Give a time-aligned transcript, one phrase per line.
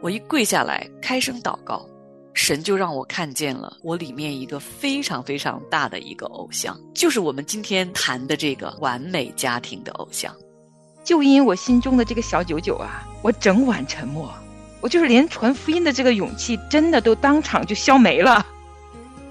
[0.00, 1.84] 我一跪下来开声祷告，
[2.32, 10.34] 神就让我看见了我里面一个非常非常大的一个偶像，就是我们今天谈的这个完美家庭的偶像。
[11.02, 14.32] 就因我心中的这个小九九啊，我整晚沉默，
[14.80, 18.46] 我就是连传福音的这个勇气，真的都当场就消没了。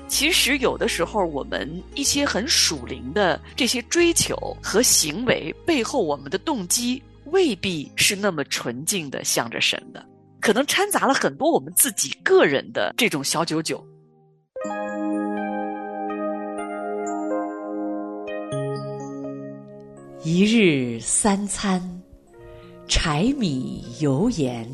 [0.09, 10.03] 其实有的时候，我们一些很属灵的这些追求和行为背后，我们的动机未必是那么纯净的，向着神的，
[10.39, 13.83] 可能掺杂了很多我们自己个人的这种小九九。
[20.23, 21.81] 一日三餐，
[22.87, 24.69] 柴米油盐，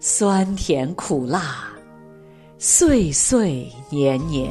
[0.00, 1.68] 酸甜苦辣。
[2.58, 4.50] 岁岁年年，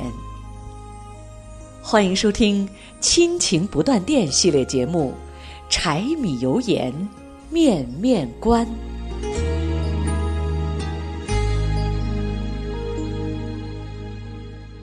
[1.81, 2.67] 欢迎收听
[2.99, 5.13] 《亲情不断电》系列节目
[5.73, 6.93] 《柴米油盐
[7.49, 8.65] 面面观》。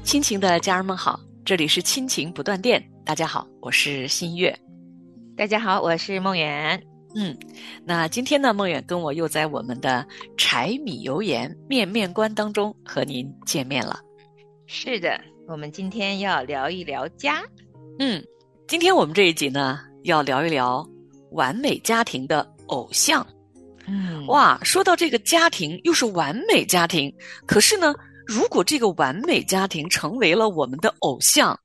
[0.09, 4.59] 亲情的家人们好，这里是《亲情不断电》，大家好，我是新月。
[5.37, 6.83] 大家好，我是梦远。
[7.15, 7.37] 嗯，
[7.85, 14.01] 那今天呢，梦远跟我又在我们的柴米油盐面面观当中和您见面了。
[14.67, 17.45] 是的，我们今天要聊一聊家。
[17.99, 18.25] 嗯，
[18.67, 20.89] 今天我们这一集呢，要聊一聊
[21.33, 23.27] 完美家庭的偶像。
[23.87, 27.95] 嗯，哇，说到这个家庭，又是完美家庭，可是呢，
[28.29, 31.59] 如果这个完美家庭成为了我们的偶像。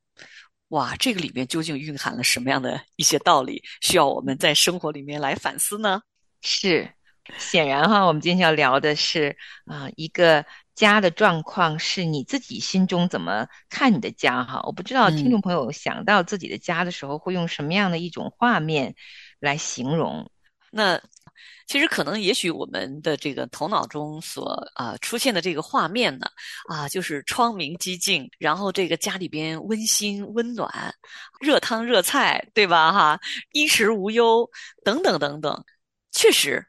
[0.70, 6.02] 哇，这个里面究竟蕴含了什么样的一些道理，需要我们在生活里面来反思呢？
[6.42, 6.90] 是，
[7.38, 14.64] 显然哈，我们今天要聊的是啊，一个家的状况是你自己心中怎么看你的家哈？
[14.64, 18.96] 我不知道听众朋友想到自己的家的时候，会用什么样的一种画面
[19.40, 20.32] 来形容？
[20.72, 21.00] 那。
[21.68, 26.28] 其实可能，也许我们的这个头脑中所啊出现的这个画面呢，
[26.68, 30.94] 啊，就是窗明几净，然后这个家里边温馨温暖，
[31.40, 32.92] 热汤热菜，对吧？
[32.92, 33.20] 哈，
[33.52, 34.50] 衣食无忧，
[34.84, 35.64] 等等等等。
[36.12, 36.66] 确实，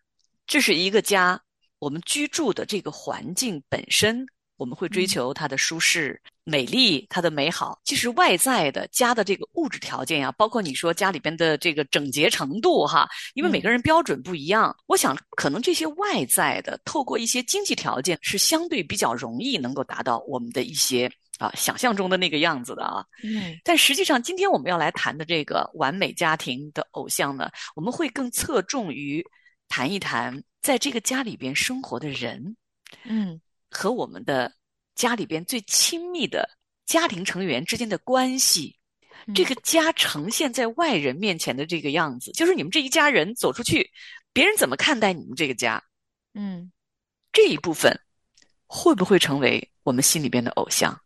[0.46, 1.40] 这是一个家，
[1.78, 4.26] 我们居住的这个环境本身。
[4.56, 7.80] 我们会追求它的舒适、美丽、它的美好。
[7.84, 14.74] 其实外在的家的这个物质条件呀，包括你说家里边的这个整洁程度哈，因为每个人标准不一样。
[14.86, 23.04] 我想，可能这些外在的，透过一些经济条件，是相对比较容易能够达到我们的一些啊想象中的那个样子的啊。
[23.22, 23.58] 嗯。
[23.64, 29.24] 但实际上，今天我们要来谈的这个完美家庭的偶像呢，我们会更侧重于
[29.68, 32.56] 谈一谈在这个家里边生活的人。
[33.04, 33.40] 嗯。
[33.74, 34.52] 和我们的
[34.94, 36.48] 家里边最亲密的
[36.86, 38.78] 家庭成员之间的关系，
[39.34, 43.90] 这个家呈现在外人面前的这个样子，就是你们这一家人走出去，
[44.32, 45.82] 别人怎么看待你们这个家？
[46.34, 46.70] 嗯，
[47.32, 47.98] 这一部分
[48.66, 50.98] 会不会成为我们心里边的偶像？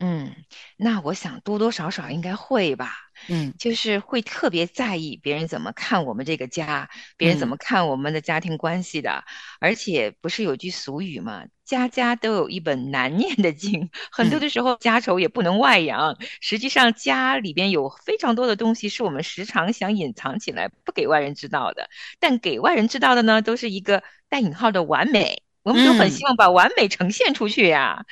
[0.00, 0.34] 嗯，
[0.76, 2.92] 那我想多多少少应该会吧。
[3.28, 9.22] 嗯，就是会特别在意别人怎么看我们这个家，别人怎么看我们的家庭关系的。
[9.60, 11.44] 而且不是有句俗语吗？
[11.64, 16.18] 家家都有一本难念的经，很多的时候家丑也不能外扬。
[16.40, 21.88] 实际上家里边有非常多的东西是我们时常想隐藏起来，不给外人知道的。
[22.18, 25.42] 但给外人知道的呢，都是一个带引号的完美。
[25.62, 28.04] 我们都很希望把完美呈现出去呀。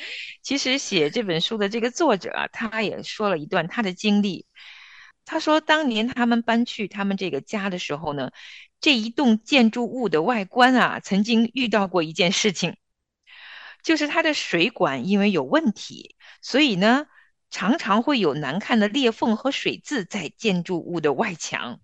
[0.42, 4.46] 其实写这本书的这个作者啊，他也说了一段他的经历。
[5.24, 8.30] 他说，当年他们搬去他们这个家的时候呢，
[8.80, 12.76] 这一栋建筑物的外观啊，曾经遇到过一件事情，
[13.84, 17.06] 就是它的水管因为有问题，所以呢，
[17.50, 21.80] 常常会有难看的裂缝和水渍在建筑物的外墙。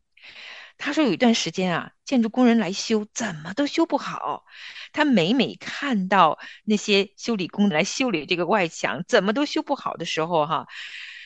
[0.79, 4.45] 他说有一段时间啊，建筑工人来修，怎么都修不好。
[4.93, 10.67] 他每每看到那些修理工来修理这个外墙，怎么都修不好的时候，哈，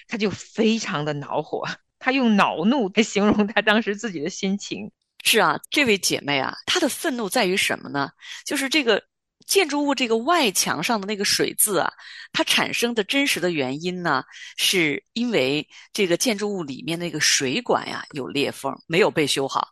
[0.09, 1.67] 他就非常的恼火。
[1.99, 4.91] 他用恼怒来形容他当时自己的心情。
[5.23, 8.11] 是啊，这位姐妹啊，她的愤怒在于什么呢？
[8.47, 9.10] 就是这个。
[9.51, 11.93] 建筑物这个外墙上的那个水渍啊，
[12.33, 14.23] 它产生的真实的原因呢，
[14.57, 19.67] 是因为这个建筑物里面那个水管呀有裂缝，没有被修好。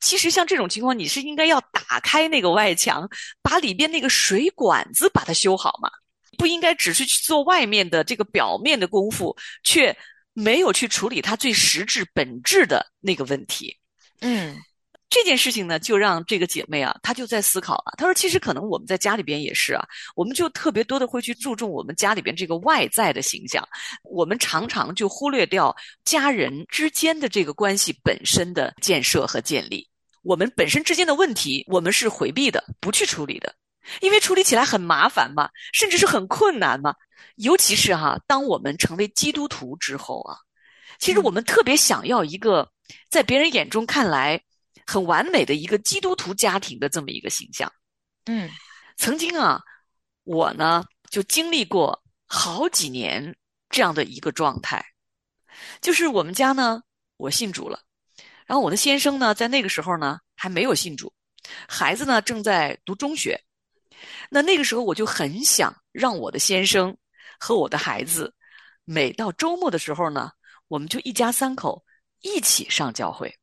[0.00, 3.06] 其实像这种情况，你是应该要打开那个外墙，
[3.42, 5.90] 把里边那个水管子把它修好嘛，
[6.38, 9.94] 不应该只是去做外面的这个表面的功夫，却
[10.32, 13.76] 没有去处理它最实质本质的那个问题。
[14.20, 14.56] 嗯。
[15.10, 17.92] 这件事情呢，就让这个姐妹啊，她就在思考了。
[17.98, 19.84] 她说：“其实可能我们在家里边也是啊，
[20.14, 23.62] 我们就特别多的会去注重我们家里边这个外在的形象，
[24.04, 25.74] 我们常常就忽略掉
[26.04, 29.86] 家人之间的这个关系本身的建设和建立。
[30.22, 33.52] 我们本身之间的问题，我们是回避的，不去处理的。
[34.00, 36.94] 因为处理起来很麻烦嘛，甚至是很困难嘛。
[37.36, 40.36] 尤其是哈，当我们成为基督徒之后啊，
[41.00, 42.70] 其实我们特别想要一个
[43.08, 44.40] 在别人眼中看来
[44.86, 47.72] 很完美的一个基督徒家庭的这么一个形象。
[48.26, 48.50] 嗯
[48.96, 49.62] 曾经啊，
[50.24, 53.34] 我呢就经历过好几年
[53.70, 54.84] 这样的一个状态，
[55.80, 56.82] 就是我们家呢，
[57.16, 57.80] 我信主了，
[58.46, 61.12] 然后我的先生呢，在那个时候呢还没有信主，
[61.66, 63.40] 孩子呢正在读中学。
[64.28, 66.96] 那那个时候我就很想让我的先生
[67.38, 68.34] 和我的孩子，
[68.84, 70.30] 每到周末的时候呢，
[70.68, 71.82] 我们就一家三口
[72.20, 73.34] 一起上教会。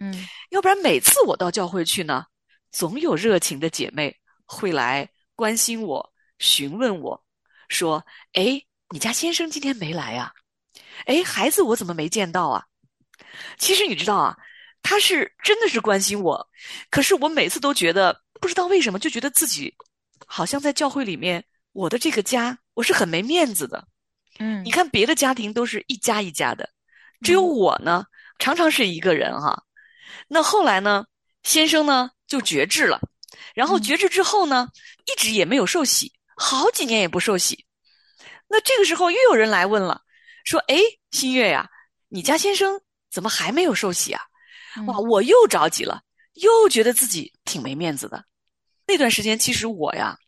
[0.00, 0.12] 嗯
[0.50, 2.24] 要不然每次我到教会去呢，
[2.70, 4.14] 总有热情的姐妹
[4.44, 7.24] 会来关心我、询问我，
[7.68, 8.04] 说
[8.34, 10.32] ：“哎，你家先生今天没来呀？
[11.06, 12.64] 哎，孩子我怎么没见到啊？”
[13.58, 14.36] 其实你知道啊，
[14.82, 16.48] 他是真的是关心我，
[16.90, 19.74] 可是我每次都觉得不知道为什么，就觉得自己
[20.26, 23.86] 好像在教会里面，我的这个家我是很没面子的。
[24.40, 26.68] 嗯你看别的家庭都是一家一家的，
[27.20, 28.04] 只有我呢，
[28.38, 29.62] 常常是一个人哈。
[30.28, 31.06] 那后来呢，
[31.42, 33.00] 先生呢就绝志了，
[33.54, 34.68] 然后嗯绝志之后呢，
[35.06, 37.64] 一直也没有受洗，好几年也不受洗。
[38.48, 40.02] 那这个时候又有人来问了，
[40.44, 40.76] 说：“哎，
[41.10, 41.68] 新月呀，
[42.08, 42.80] 你家先生
[43.10, 44.20] 怎么还没有受洗啊？”
[44.86, 46.02] 哇，我又着急了，
[46.34, 48.24] 又觉得自己挺没面子的。
[48.86, 50.18] 那段时间，其实我呀，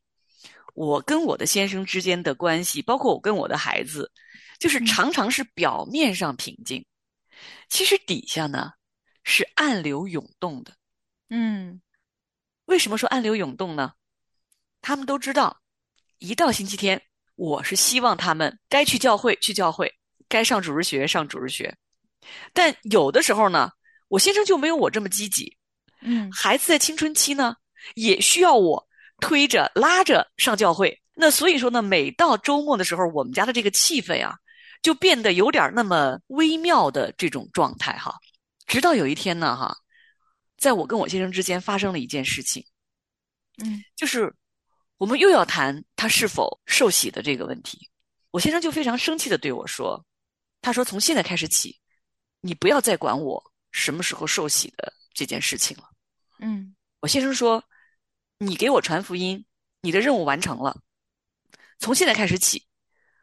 [0.75, 4.11] 我跟我的先生之间的关系，包括我跟我的孩子，
[4.59, 6.85] 就是嗯常常是表面上平静，
[7.69, 8.71] 其实底下呢
[9.27, 10.73] 是暗流涌动的。
[11.29, 11.81] 嗯
[12.67, 13.93] 为什么说暗流涌动呢？
[14.81, 15.61] 他们都知道，
[16.19, 17.03] 一到星期天，
[17.35, 19.93] 我是希望他们该去教会去教会，
[20.29, 21.77] 该上主日学上主日学。
[22.53, 23.71] 但有的时候呢，
[24.09, 25.57] 我先生就没有我这么积极。
[26.03, 27.57] 嗯孩子在青春期呢，
[27.97, 28.89] 也需要我
[29.19, 31.03] 推着拉着上教会。
[31.15, 34.37] 那所以说呢，每到周末的时候，我们家的这个气氛啊，
[34.83, 38.15] 就变得有点那么微妙的这种状态哈。
[38.67, 39.77] 直到有一天呢，哈，
[40.57, 42.65] 在我跟我先生之间发生了一件事情，
[43.63, 44.35] 嗯就是
[44.99, 47.89] 我们又要谈他是否受洗的这个问题。
[48.31, 50.05] 我先生就非常生气的对我说
[50.61, 51.79] ：“他说从现在开始起，
[52.41, 55.85] 你不要再管我什么时候受洗的这件事情了。”
[56.41, 57.65] 嗯我先生说
[58.39, 59.47] ：“你给我传福音，
[59.81, 60.83] 你的任务完成了。
[61.79, 62.67] 从现在开始起，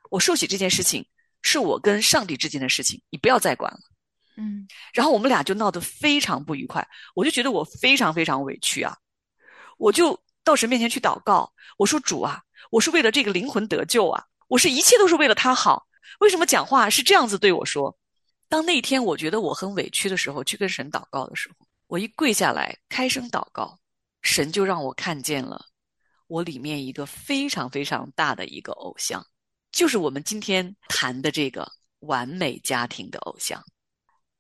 [0.10, 1.08] 我受洗这件事情
[1.42, 3.80] 是我跟上帝之间的事情，你不要再管了。”
[4.36, 8.98] 嗯然后我们俩就闹得非常不愉快，我就觉得我非常非常委屈啊，
[9.78, 12.42] 我就到神面前去祷告，我说主啊，
[12.72, 15.86] 我是为了这个灵魂得救啊，我是一切都是为了他好，
[16.20, 17.98] 为什么讲话是这样子对我说？
[18.50, 23.80] 当那天我觉得我很委屈的时候，去跟神祷告的时候，我一跪下来开声祷告，
[24.22, 25.66] 神就让我看见了
[26.28, 29.26] 我里面一个非常非常大的一个偶像，
[29.72, 33.64] 就是我们今天谈的这个完美家庭的偶像。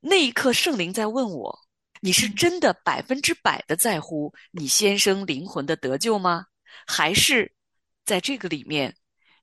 [0.06, 1.58] 那一刻，圣灵在问我
[2.02, 6.46] ：“你是真的百分之百的在乎你先生灵魂的得救吗？
[6.86, 7.56] 还是
[8.04, 8.94] 在这个里面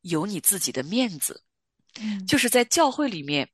[0.03, 1.43] 有你自己的面子？
[1.99, 3.49] 嗯就是在教会里面，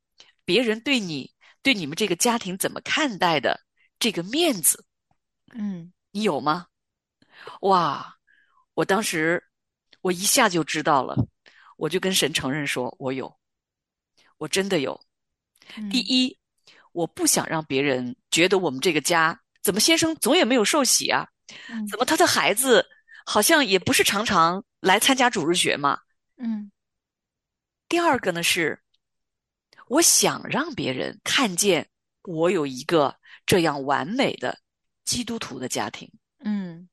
[0.45, 1.33] 别人对你、
[1.63, 3.61] 对你们这个家庭怎么看待的
[4.01, 4.85] 这个面子，
[5.55, 6.67] 嗯你有吗？”
[7.63, 8.17] 哇！
[8.75, 9.43] 我当时
[10.01, 11.17] 我一下就知道了，
[11.77, 13.39] 我就跟神承认说：“我有，
[14.39, 15.01] 我真的有。”
[15.77, 16.39] 嗯第一，
[16.97, 21.29] 我不想让别人觉得我们这个家怎么先生总也没有受洗啊？
[21.69, 22.85] 嗯怎么他的孩子
[23.27, 25.99] 好像也不是常常来参加主日学嘛？
[26.39, 26.73] 嗯
[27.87, 28.81] 第二个呢是，
[29.89, 31.87] 我想让别人看见
[32.23, 34.59] 我有一个这样完美的
[35.05, 36.11] 基督徒的家庭。
[36.41, 36.89] 嗯，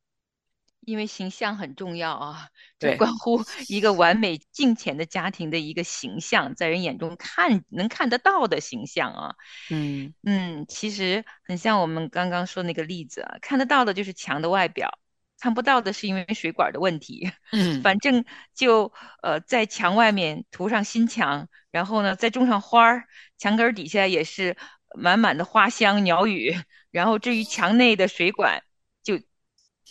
[0.86, 2.50] 因为形象很重要啊，
[2.80, 9.36] 这关乎一个完美敬虔的家庭的一个形象，在人眼中看能看得到的形象啊。
[9.70, 15.00] 嗯嗯，其实很像我们刚刚说那个例子啊，看得到的就是墙的外表，
[15.40, 17.32] 看不到的是因为水管的问题。
[17.52, 23.04] 嗯 反正就呃在墙外面涂上新墙，然后呢再种上花儿，
[23.38, 24.58] 墙根儿底下也是
[24.96, 26.56] 满满的花香鸟语，
[26.92, 28.73] 然后至于墙内的水管就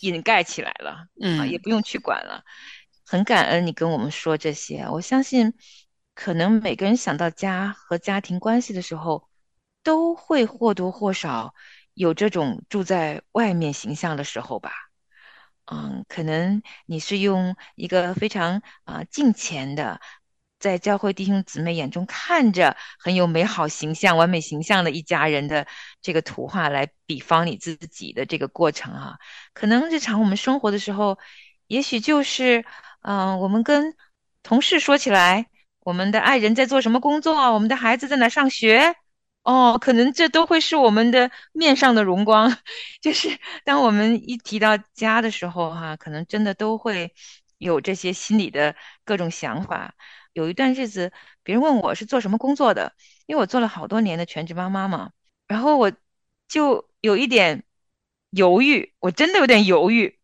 [0.02, 1.06] 掩盖起来了
[1.38, 2.44] 啊，也不用去管了。
[3.04, 5.54] 很感恩你跟我们说这些，我相信
[6.14, 9.28] 可能每个人想到家和家庭关系的时候，
[9.82, 11.54] 都会或多或少
[11.94, 14.71] 有这种住在外面形象的时候吧。
[15.66, 20.00] 嗯，可能你是用一个非常啊、近前的，
[20.62, 25.66] 在教会弟兄姊妹眼中看着很有美好形象、完美形象的一家人的
[26.00, 29.16] 这个图画来比方你自己的这个过程啊。
[29.52, 31.19] 可能日常我们生活的时候，
[31.66, 32.64] 也许就是
[33.02, 33.97] 嗯、我们跟
[34.45, 35.47] 同事说起来，
[35.81, 38.95] 我们的爱人在做什么工作，我们的孩子在哪上学。
[39.42, 42.57] 哦，可能这都会是我们的面上的荣光，
[43.02, 43.28] 就是
[43.64, 47.12] 当我们一提到家的时候，哈，可能真的都会
[47.59, 49.95] 有这些心里的各种想法。
[50.33, 51.12] 有一段日子，
[51.43, 52.95] 别人问我是做什么工作的，
[53.27, 55.12] 因为我做了好多年的全职妈妈嘛，
[55.47, 55.93] 然后我
[56.49, 57.65] 就有一点
[58.31, 60.19] 犹豫，我真的有点犹豫，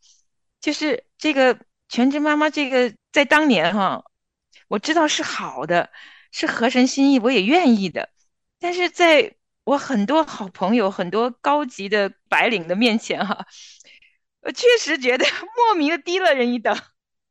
[0.61, 4.05] 就是这个全职妈妈这个在当年哈，
[4.69, 5.91] 我知道是好的，
[6.33, 8.11] 是合神心意，我也愿意的。
[8.59, 9.35] 但是在
[9.65, 13.47] 我很多好朋友、很多高级的白领的面前，哈，
[14.41, 15.25] 我确实觉得
[15.57, 16.77] 莫名的低了人一等。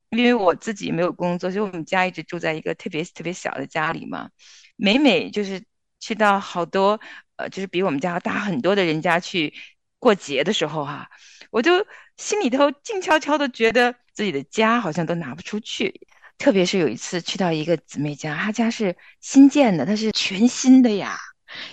[0.10, 4.30] 因为我自己没有工作，所以我们家一直住在一个特别特别小的家里嘛。
[4.76, 5.64] 每每就是
[6.00, 7.00] 去到好多
[7.36, 9.54] 呃，就是比我们家大很多的人家去
[10.00, 11.10] 过节的时候，哈，
[11.52, 11.86] 我就
[12.18, 16.08] 心里头静悄悄的觉得自己的家好像都拿不出去。
[16.38, 21.18] 特别是有一次去到一个姊妹家，她家是新建的，它是全新的呀，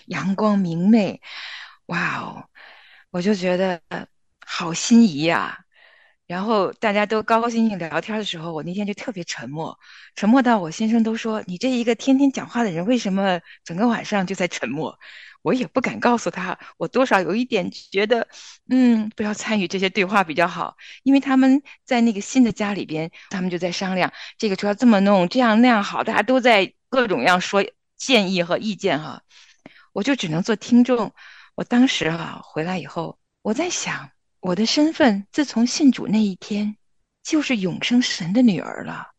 [0.07, 1.21] 阳光明媚，
[1.87, 2.49] 哇哦，
[3.11, 3.83] 我就觉得
[4.41, 5.64] 好心仪呀。
[6.35, 9.79] 然后大家都高高兴兴聊天的时候，我那天就特别沉默，
[10.17, 14.99] 沉默到我先生都说：“你这一个天天讲话的人，为什么整个晚上就在沉默？”
[15.43, 18.27] 我也不敢告诉他，我多少有一点觉得，
[18.69, 27.65] 嗯，不要参与这些对话比较好，因为他们在那个新的家里边，他们就在商量这个说要这么弄，这样那样好，大家都在各种样说
[27.97, 29.23] 建议和意见哈，
[29.93, 31.13] 我就只能做听众。
[31.55, 34.11] 我当时哈回来以后，我在想，
[34.45, 36.77] 我的身份自从信主那一天，
[37.23, 39.13] 就是永生神的女儿了，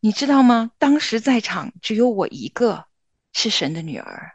[0.00, 0.72] 你知道吗？
[0.76, 2.86] 当时在场只有我一个
[3.32, 4.32] 是神的女儿。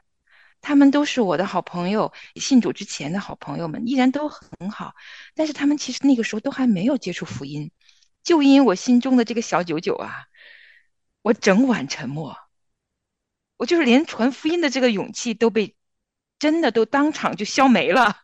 [0.61, 4.95] 他们都是我的好朋友，信主之前的好朋友们依然都很好，
[5.33, 7.73] 但是他们其实那个时候都还没有接触福音，
[8.23, 10.27] 就因为我心中的这个小九九啊，
[11.23, 12.37] 我整晚沉默，
[13.57, 15.75] 我就是连传福音的这个勇气都被
[16.39, 18.21] 真的都当场就消没了。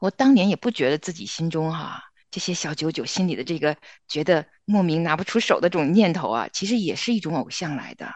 [0.00, 2.02] 我当年也不觉得自己心中哈
[2.32, 3.76] 这些小九九心里的这个
[4.08, 8.12] 觉得莫名拿不出手的这种念头啊，其实也是一种偶像来的，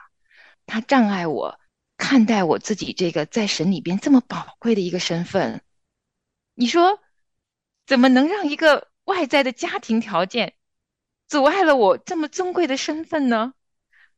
[0.67, 1.61] 他障碍我。
[1.97, 5.62] 看待我自己这个在神里边这么宝贵的一个身份，
[6.55, 6.99] 你说
[7.87, 10.55] 怎么能让一个外在的家庭条件
[11.29, 13.55] 阻碍了我这么尊贵的身份呢？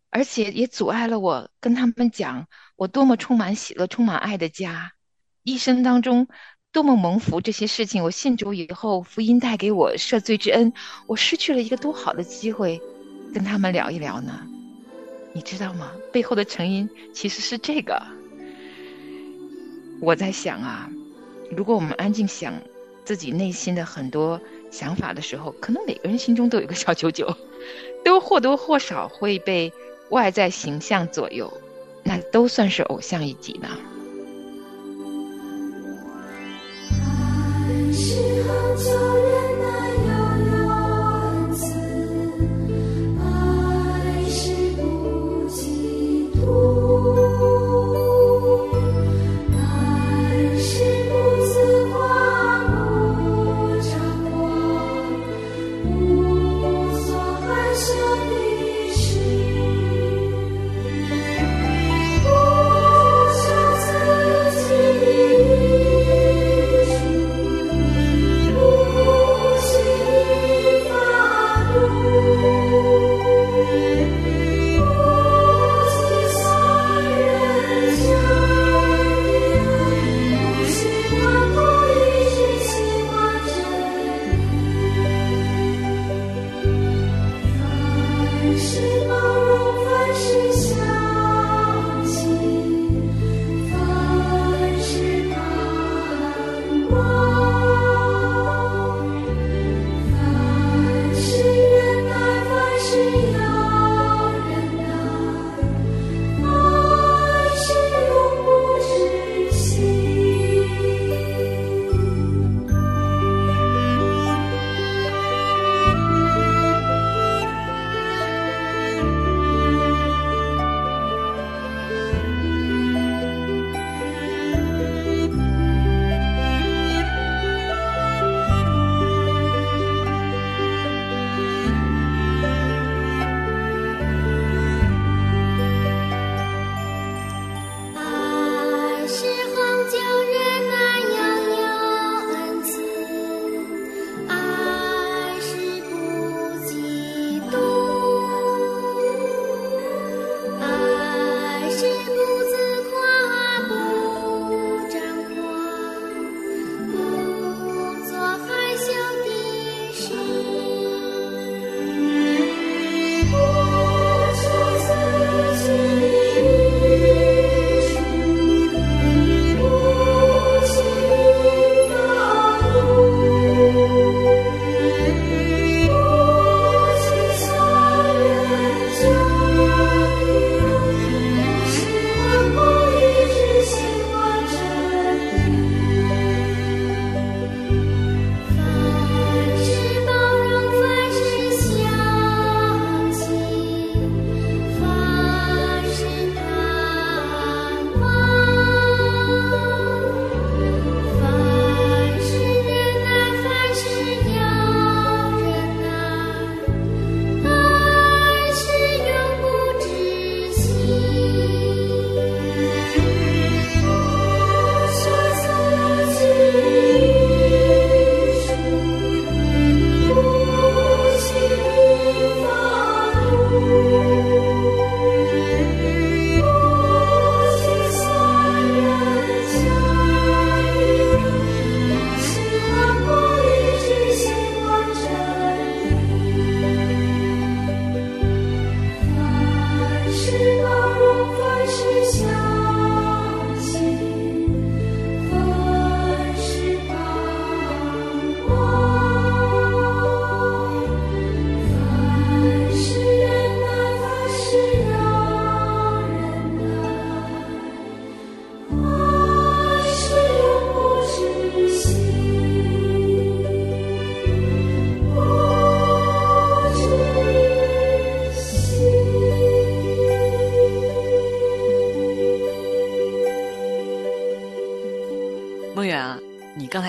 [0.09, 4.93] 而且也阻碍了我跟他们讲我多么充满喜乐、充满爱的家，
[5.43, 6.29] 一生当中
[6.77, 8.05] 多么蒙福这些事情。
[8.05, 10.71] 我信主以后，福音带给我赦罪之恩，
[11.07, 12.79] 我失去了一个多好的机会
[13.33, 14.47] 跟他们聊一聊呢？
[15.33, 15.91] 你知道吗？
[16.13, 18.03] 背后的成因其实是这个。
[20.03, 20.91] 我在想啊，
[21.51, 22.53] 如果我们安静想
[23.07, 24.39] 自己内心的很多
[24.71, 27.35] 想法的时候，可能每个人心中都有个小九九，
[28.05, 29.73] 都或多或少会被
[30.11, 31.51] 外在形象左右，
[32.03, 33.67] 那都算是偶像一级呢。
[37.97, 39.56] 不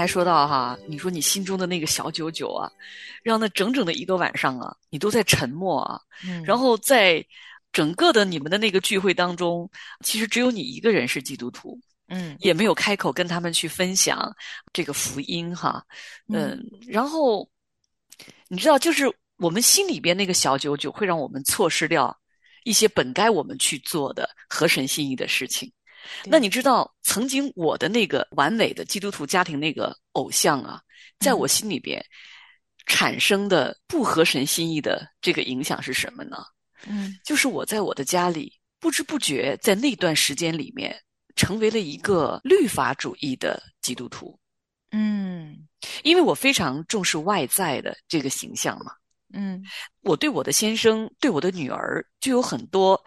[0.07, 2.71] 才说到哈，你说你心中的那个小九九啊，
[3.21, 6.41] 让那整整的一个晚上啊，你都在沉默啊，嗯。
[6.45, 7.23] 然后在
[7.73, 9.69] 整个的你们的那个聚会当中，
[10.05, 12.37] 其实只有你一个人是基督徒，嗯。
[12.39, 14.33] 也没有开口跟他们去分享
[14.71, 15.83] 这个福音哈，
[16.33, 17.47] 嗯，然后
[18.47, 22.17] 你知道，就是我们心里边那个小九九会让我们错失掉
[22.63, 25.69] 一些本该我们去做的合神心意的事情。
[26.25, 30.81] 那你知道，曾经我的那个完美的基督徒家庭那个偶像啊，
[31.19, 32.03] 在我心里边
[32.85, 36.37] 产生的不合神心意的这个影响是什么呢？
[36.85, 37.17] 嗯。
[37.23, 40.97] 就是我在我的家里不知不觉在那段时间里面
[41.35, 44.39] 成为了一个律法主义的基督徒，
[44.91, 45.67] 嗯。
[46.03, 48.91] 因为我非常重视外在的这个形象嘛。
[49.33, 49.63] 嗯。
[50.01, 53.03] 我对我的先生、对我的女儿就有很多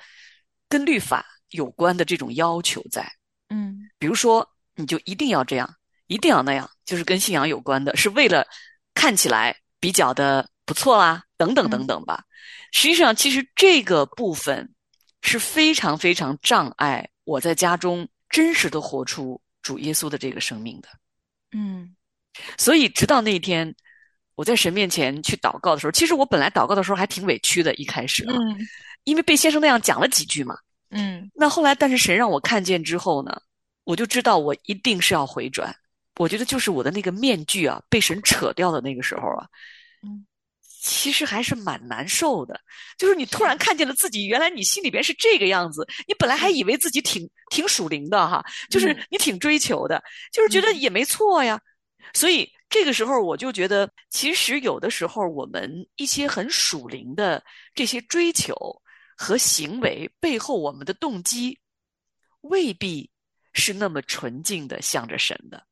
[0.68, 3.10] 跟律法有关的这种要求在，
[3.48, 5.68] 嗯比如说你就一定要这样，
[6.06, 8.46] 一定要那样，就是跟信仰有关的，是为了
[8.94, 12.24] 看起来比较的不错啦，等等等等吧。
[12.72, 14.72] 实际上，其实这个部分
[15.22, 20.88] 是非常非常障碍我在家中真实的活出主耶稣的这个生命的。
[21.52, 21.94] 嗯
[22.56, 23.74] 所以，直到那一天，
[24.36, 28.56] 我在神面前去祷告的时候，其实我本来祷告的时候还挺委屈的，一开始啊，嗯
[29.04, 30.56] 因为被先生那样讲了几句嘛。
[30.90, 31.30] 嗯。
[31.34, 33.40] 那后来，但是神让我看见之后呢，
[33.84, 35.74] 我就知道我一定是要回转。
[36.18, 39.46] 我觉得就是我的那个面具啊，被神扯掉的那个时候啊，
[40.02, 40.26] 嗯，
[40.82, 42.60] 其实还是蛮难受的。
[42.98, 49.06] 就是你突然看见了自己，原来你心里边是这个样子，你本来还以为自己挺挺属灵的哈，就是嗯。
[49.10, 50.80] 你挺追求的，就是觉得嗯。
[50.80, 51.58] 也没错呀。
[52.12, 57.42] 所以这个时候我就觉得，其实有的时候我们一些很属灵的
[57.74, 58.54] 这些追求
[59.22, 61.60] 和行为背后，我们的动机
[62.40, 63.10] 未必
[63.52, 65.62] 是那么纯净的向着神的，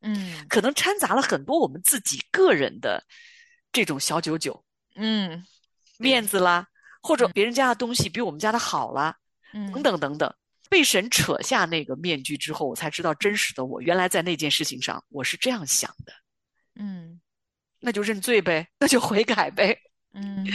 [0.00, 3.00] 嗯可能掺杂了很多我们自己个人的
[3.70, 4.60] 这种小九九
[4.96, 5.46] 嗯
[5.98, 6.66] 面子啦，
[7.00, 9.16] 或者嗯别人家的东西比我们家的好啦，
[9.52, 10.34] 嗯等等等等。
[10.68, 16.12] 被神扯下那个面具之后，我才知道真实的我，原来在那件事情上我是这样想的，
[16.74, 17.20] 嗯
[17.78, 19.78] 那就认罪呗，那就悔改呗。
[20.12, 20.44] 嗯。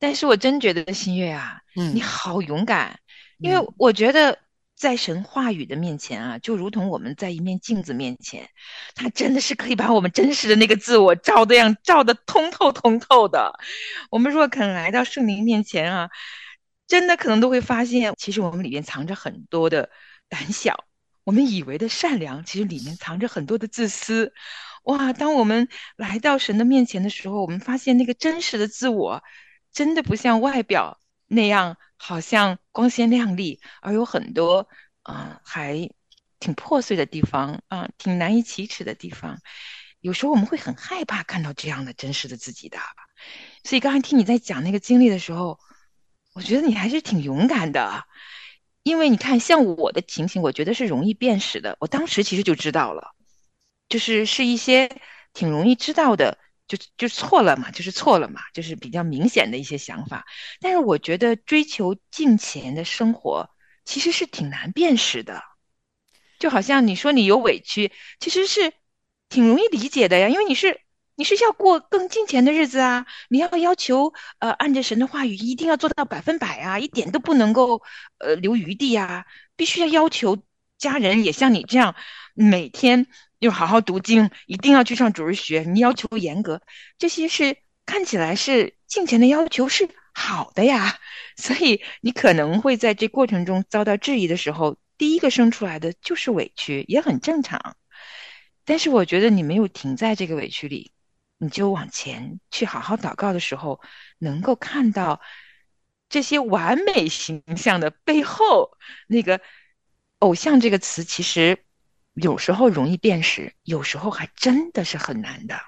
[0.00, 2.98] 但是我真觉得新月啊，嗯你好勇敢，
[3.38, 4.38] 因为嗯我觉得
[4.74, 8.48] 在神话语的面前啊，就如同我们在一面镜子面前，
[8.94, 13.52] 它真的是可以把我们真实的那个自我照的样照的通透通透的。
[14.10, 16.08] 我们若肯来到圣灵面前啊，
[16.86, 19.90] 真的可能都会发现，其实我们里面藏着很多的
[20.30, 20.84] 胆小，
[21.24, 24.32] 我们以为的善良，其实里面藏着很多的自私。
[24.84, 29.22] 哇，当我们来到神的面前的时候，我们发现那个真实的自我，
[29.72, 34.68] 真的不像外表那样，好像光鲜亮丽，而有很多
[35.02, 35.90] 啊、还
[36.38, 39.38] 挺破碎的地方啊、挺难以启齿的地方。
[40.00, 42.78] 有时候我们会很害怕看到这样的真实的自己的。
[43.64, 45.58] 所以刚才听你在讲那个经历的时候，
[46.32, 48.04] 我觉得你还是挺勇敢的。
[48.82, 51.76] 因为你看，像我的情形，我觉得是容易辨识的。
[51.80, 53.14] 我当时其实就知道了。
[53.90, 55.00] 就是是一些
[55.34, 56.38] 挺容易知道的，
[56.70, 60.24] 就就错了嘛，就是错了嘛，就是比较明显的一些想法。
[60.60, 63.50] 但是我觉得追求金钱的生活
[63.84, 65.42] 其实是挺难辨识的，
[66.38, 68.72] 就好像你说你有委屈，其实是
[69.28, 70.80] 挺容易理解的呀，因为你是
[71.16, 77.82] 你是要过更金钱的日子啊，你要要求呃按着神的话语一定要做到百分百啊，一点都不能够
[78.18, 80.38] 呃留余地啊，必须要要求
[80.78, 81.96] 家人也像你这样
[82.34, 83.08] 每天。
[83.40, 86.60] 又好好读经，一定要去上主日学，你要求严格，
[86.98, 90.98] 这些是看起来是金钱的要求是好的呀，
[91.36, 97.76] 所以你可能会在这过程中遭到质疑的时候，第一个生出来的就是委屈，也很正常。
[98.66, 100.92] 但是我觉得你没有停在这个委屈里，
[101.38, 103.80] 你就往前去好好祷告的时候，
[104.18, 105.18] 能够看到
[106.10, 108.76] 这些完美形象的背后，
[109.08, 109.40] 那个
[110.18, 111.64] 偶像这个词其实。
[112.14, 115.58] 有时候容易辨识，有时候还真的是很难的。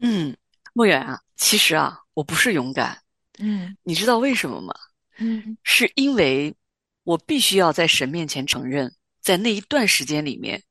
[0.00, 0.34] 嗯，
[0.72, 2.96] 莫远啊，其实啊，我不是勇敢，
[3.38, 4.72] 嗯，你知道为什么吗？
[5.18, 6.54] 嗯，是因为
[7.02, 10.62] 我必须要在神面前承认，在那一段时间里面，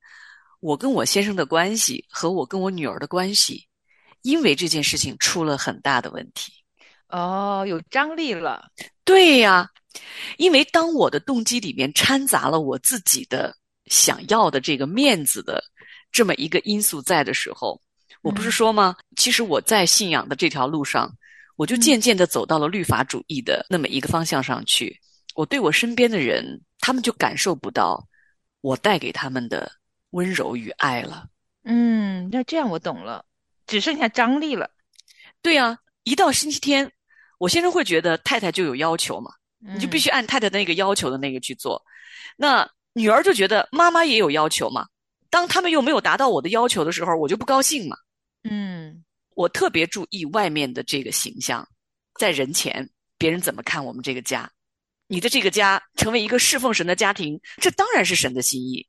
[0.62, 3.68] 我跟我先生的关系和我跟我女儿的关系，
[4.22, 6.54] 因为这件事情出了很大的问题。
[7.10, 8.72] 哦，有张力了。
[9.04, 9.70] 对呀，
[10.38, 13.56] 因为当我的动机里面掺杂了我自己的。
[13.90, 15.64] 想要的这个面子的
[16.12, 17.82] 这么一个因素在的时候，
[18.22, 18.96] 我不是说吗？
[19.16, 21.14] 其实我在信仰的这条路上，
[21.56, 25.00] 我就渐渐的走到了律法主义的那么一个方向上去。
[25.36, 28.08] 我对我身边的人，他们就感受不到
[28.62, 29.72] 我带给他们的
[30.12, 31.28] 温柔与爱了。
[31.64, 33.24] 嗯，那这样我懂了，
[33.68, 34.70] 只剩下张力了。
[35.42, 36.92] 对呀，一到星期天，
[37.38, 41.84] 我先生会觉得太太就有要求嘛，你就必须按太太的那个要求的那个去做。
[42.36, 44.88] 那女儿就觉得妈妈也有要求嘛，
[45.30, 47.96] 当他们又没有达到我的要求的时候，我就不高兴嘛。
[48.50, 49.04] 嗯，
[49.36, 51.68] 我特别注意外面的这个形象，
[52.20, 54.50] 在人前别人怎么看我们这个家。
[55.08, 58.86] 你的这个家成为一个侍奉神的家庭，这当然是神的心意。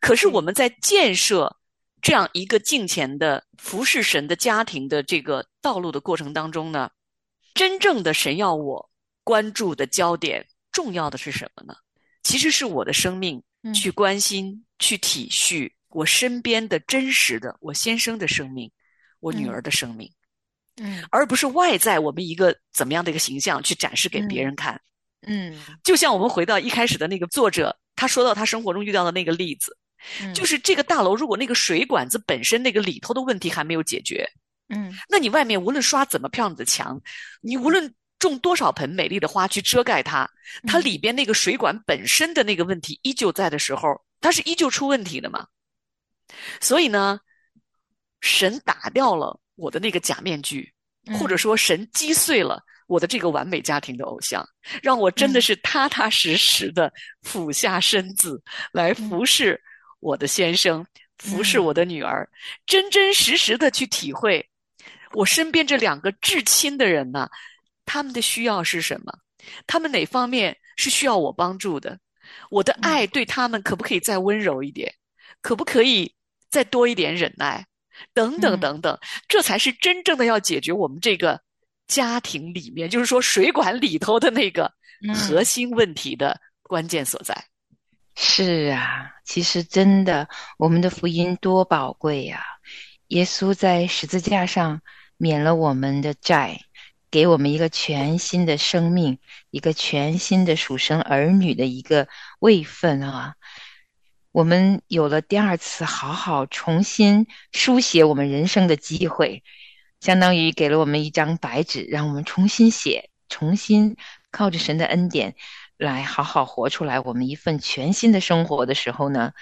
[0.00, 1.56] 可是我们在建设
[2.02, 6.90] 这样一个敬虔的服侍神的家庭的这个道路的过程当中呢，
[7.54, 8.90] 真正的神要我
[9.24, 11.74] 关注的焦点，重要的是什么呢？
[12.22, 13.42] 其实是我的生命，
[13.74, 18.70] 去关心、去体恤我身边的真实的我先生的生命，
[19.20, 20.10] 我女儿的生命，
[20.80, 24.80] 嗯，而不是外在我们一个怎么样的一个形象去展示给别人看。
[25.26, 29.76] 嗯，就像我们回到一开始的那个作者，他说到他生活中遇到的那个例子，
[30.34, 34.28] 就是这个大楼如果那个水管子本身那个里头的问题还没有解决，
[34.68, 37.00] 嗯，那你外面无论刷怎么漂亮的墙，
[37.40, 37.94] 你无论
[38.28, 40.28] 种多少盆美丽的花去遮盖它，
[40.66, 45.46] 它里边那个水管本身的那个问题依旧在的时候，它是依旧出问题的嘛。
[46.60, 47.20] 所以呢，
[48.20, 50.72] 神打掉了我的那个假面具，
[51.18, 52.62] 或者说神击碎了。
[52.88, 54.46] 我的这个完美家庭的偶像，
[54.82, 59.58] 让我真的是踏踏实实的俯下身子来服侍
[60.00, 60.84] 我的先生，
[61.16, 62.28] 服侍我的女儿，
[62.66, 64.46] 真真实实的去体会
[65.12, 67.30] 我身边这两个至亲的人呢，
[67.84, 69.12] 他们的需要是什么？
[69.66, 71.98] 他们哪方面是需要我帮助的？
[72.50, 74.94] 我的爱对他们可不可以再温柔一点？
[75.40, 76.14] 可不可以
[76.50, 77.66] 再多一点忍耐？
[78.14, 81.40] 等等等等，这才是真正的要解决我们这个。
[81.88, 84.72] 家庭里面，就是说水管里头的那个
[85.14, 87.36] 核心问题的关键所在。
[88.16, 92.42] 是啊，其实真的，我们的福音多宝贵呀！
[93.08, 94.80] 耶稣在十字架上
[95.18, 96.58] 免了我们的债，
[97.12, 99.18] 给我们一个全新的生命，
[99.50, 102.08] 一个全新的属神儿女的一个
[102.40, 103.34] 位分啊！
[104.32, 109.44] 我们有了第二次好好重新书写我们人生的机会。
[110.00, 113.96] 相当于给了我们一张白纸，让我们重新写，重新
[114.30, 115.34] 靠着神的恩典
[115.76, 119.32] 来好好活出来我们一份全新的生活的时候呢，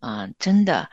[0.00, 0.90] 啊，真的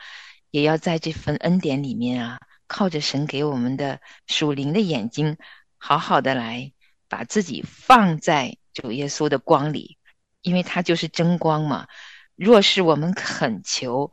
[0.50, 5.38] 也要在这份恩典里面啊，靠着神给我们的属灵的眼睛，
[5.78, 6.72] 好好的来
[7.08, 9.98] 把自己放在主耶稣的光里，
[10.42, 11.86] 因为他就是真光嘛。
[12.34, 14.12] 若是我们恳求，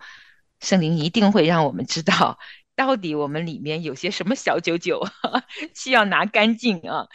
[0.59, 2.39] 圣灵一定会让我们知道。
[2.75, 5.05] 到底我们里面有些什么小九九
[5.75, 7.05] 需要拿干净啊？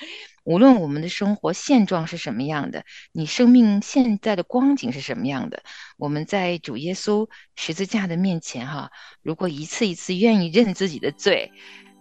[0.44, 5.64] 无论我们的生活现状是什么样的，你生命现在的光景是什么样的，
[5.96, 11.50] 我们在主耶稣十字架的面前哈，如果一次一次愿意认自己的罪，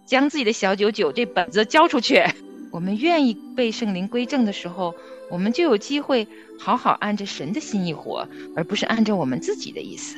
[0.08, 2.24] 将自己的小九九这本子交出去。
[2.72, 4.94] 我们愿意被圣灵归正的时候，
[5.30, 6.26] 我们就有机会
[6.58, 10.16] 好好按着神的心意活，而不是按照我们自己的意思。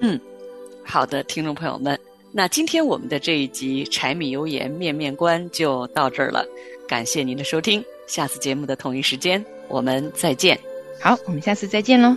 [0.00, 0.18] 嗯，
[0.84, 1.98] 好的，听众朋友们，
[2.30, 6.44] 那今天我们的这一集《柴米油盐面面观》就到这儿了。
[6.86, 10.58] 感谢您的收听，下次节目的同一时间我们再见。
[11.00, 12.16] 好，我们下次再见喽。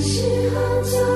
[0.00, 0.50] 是
[0.90, 1.15] 久。